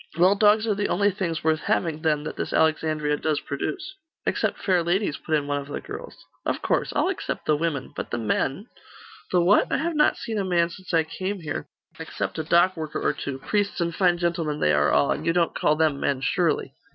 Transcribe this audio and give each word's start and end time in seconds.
'Well, 0.17 0.33
dogs 0.33 0.65
are 0.65 0.73
the 0.73 0.87
only 0.89 1.11
things 1.11 1.43
worth 1.43 1.59
having, 1.59 2.01
then, 2.01 2.23
that 2.23 2.35
this 2.35 2.53
Alexandria 2.53 3.17
does 3.17 3.39
produce.' 3.39 3.93
'Except 4.25 4.57
fair 4.57 4.81
ladies!' 4.81 5.17
put 5.19 5.35
in 5.35 5.45
one 5.45 5.61
of 5.61 5.67
the 5.67 5.79
girls. 5.79 6.25
'Of 6.43 6.63
course. 6.63 6.91
I'll 6.95 7.07
except 7.09 7.45
the 7.45 7.55
women. 7.55 7.93
But 7.95 8.09
the 8.09 8.17
men' 8.17 8.65
'The 9.31 9.41
what? 9.41 9.71
I 9.71 9.77
have 9.77 9.95
not 9.95 10.17
seen 10.17 10.39
a 10.39 10.43
man 10.43 10.71
since 10.71 10.91
I 10.91 11.03
came 11.03 11.41
here, 11.41 11.67
except 11.99 12.39
a 12.39 12.43
dock 12.43 12.75
worker 12.75 12.99
or 12.99 13.13
two 13.13 13.37
priests 13.37 13.79
and 13.79 13.93
fine 13.93 14.17
gentlemen 14.17 14.59
they 14.59 14.73
are 14.73 14.89
all 14.91 15.11
and 15.11 15.23
you 15.23 15.33
don't 15.33 15.53
call 15.53 15.75
them 15.75 15.99
men, 15.99 16.21
surely? 16.21 16.73